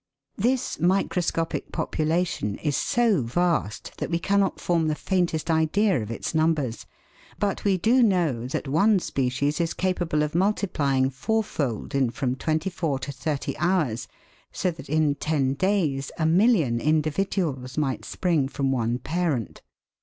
[0.35, 6.33] This microscopic population is so vast that we cannot form the faintest idea of its
[6.33, 6.87] numbers,
[7.37, 12.33] but we do know that one species is capable of multiplying four fold in from
[12.35, 14.07] twenty four to thirty hours,
[14.51, 19.61] so that in ten days a million individuals might spring from one parent.